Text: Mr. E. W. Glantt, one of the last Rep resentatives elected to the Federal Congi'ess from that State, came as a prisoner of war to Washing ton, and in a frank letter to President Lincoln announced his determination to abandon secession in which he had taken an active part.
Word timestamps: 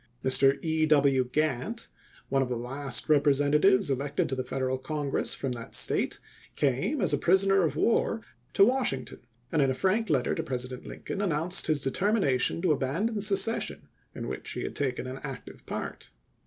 Mr. 0.25 0.57
E. 0.65 0.87
W. 0.87 1.25
Glantt, 1.31 1.87
one 2.27 2.41
of 2.41 2.49
the 2.49 2.57
last 2.57 3.07
Rep 3.07 3.23
resentatives 3.27 3.87
elected 3.91 4.27
to 4.29 4.35
the 4.35 4.43
Federal 4.43 4.79
Congi'ess 4.79 5.35
from 5.35 5.51
that 5.51 5.75
State, 5.75 6.17
came 6.55 6.99
as 6.99 7.13
a 7.13 7.19
prisoner 7.19 7.61
of 7.61 7.75
war 7.75 8.21
to 8.53 8.63
Washing 8.65 9.05
ton, 9.05 9.19
and 9.51 9.61
in 9.61 9.69
a 9.69 9.75
frank 9.75 10.09
letter 10.09 10.33
to 10.33 10.41
President 10.41 10.87
Lincoln 10.87 11.21
announced 11.21 11.67
his 11.67 11.81
determination 11.83 12.63
to 12.63 12.71
abandon 12.71 13.21
secession 13.21 13.89
in 14.15 14.27
which 14.27 14.49
he 14.53 14.63
had 14.63 14.75
taken 14.75 15.05
an 15.05 15.19
active 15.23 15.67
part. 15.67 16.09